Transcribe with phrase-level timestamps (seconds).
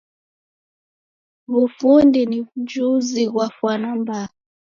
[1.51, 4.27] W'ufundi ni w'ujuzi ghwa fwana mbaa.